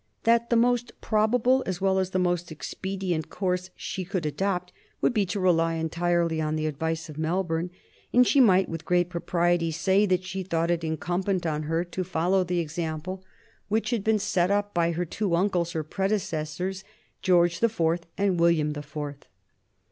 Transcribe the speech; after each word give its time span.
That 0.23 0.49
the 0.49 0.55
most 0.55 0.99
probable 0.99 1.61
as 1.67 1.79
well 1.79 1.99
as 1.99 2.09
the 2.09 2.17
most 2.17 2.51
expedient 2.51 3.29
course 3.29 3.69
she 3.75 4.03
could 4.03 4.25
adopt 4.25 4.73
would 4.99 5.13
be 5.13 5.27
to 5.27 5.39
rely 5.39 5.75
entirely 5.75 6.41
on 6.41 6.55
the 6.55 6.65
advice 6.65 7.07
of 7.07 7.19
Melbourne, 7.19 7.69
and 8.11 8.25
she 8.25 8.39
might 8.39 8.67
with 8.67 8.83
great 8.83 9.09
propriety 9.11 9.69
say 9.69 10.07
that 10.07 10.23
she 10.23 10.41
thought 10.41 10.71
it 10.71 10.83
incumbent 10.83 11.45
on 11.45 11.61
her 11.69 11.83
to 11.83 12.03
follow 12.03 12.43
the 12.43 12.57
example 12.57 13.23
which 13.67 13.91
had 13.91 14.03
been 14.03 14.17
set 14.17 14.73
by 14.73 14.91
her 14.93 15.05
two 15.05 15.35
uncles, 15.35 15.73
her 15.73 15.83
predecessors, 15.83 16.83
George 17.21 17.59
the 17.59 17.69
Fourth 17.69 18.07
and 18.17 18.39
William 18.39 18.71
the 18.71 18.81
Fourth." 18.81 19.27